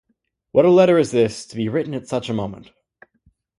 [0.51, 2.71] What a letter is this, to be written at such a moment!